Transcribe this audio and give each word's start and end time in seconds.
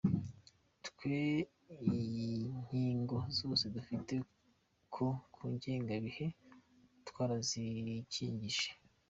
Twe 0.85 1.17
inkingo 1.87 3.17
zose 3.39 3.65
dufite 3.75 4.13
ku 4.93 5.05
ngengabihe 5.53 6.25
twarazikingije. 7.07 8.67